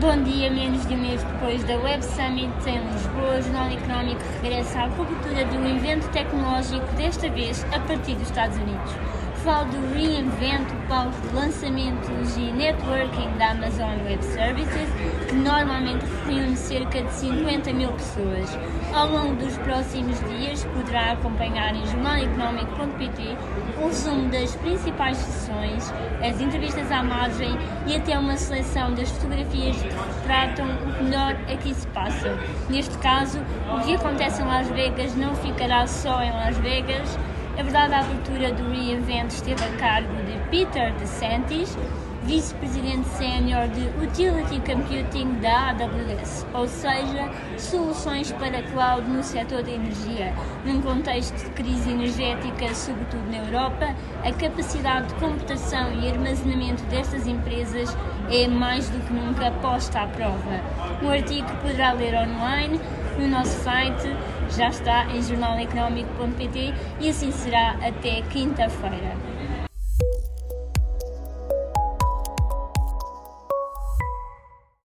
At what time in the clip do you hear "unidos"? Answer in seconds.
8.58-8.92